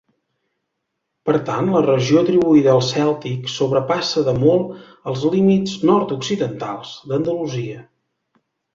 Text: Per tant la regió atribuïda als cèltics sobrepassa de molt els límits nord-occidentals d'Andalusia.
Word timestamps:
Per 1.29 1.35
tant 1.49 1.69
la 1.73 1.81
regió 1.87 2.17
atribuïda 2.25 2.73
als 2.77 2.89
cèltics 2.95 3.59
sobrepassa 3.61 4.25
de 4.31 4.35
molt 4.47 4.83
els 5.13 5.29
límits 5.37 5.79
nord-occidentals 5.93 6.99
d'Andalusia. 7.09 7.89